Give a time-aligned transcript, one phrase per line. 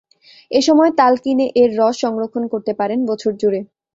[0.51, 3.59] এ সময় তাল কিনে এর রস সংরক্ষণ করতে পারেন বছরজুড়ে।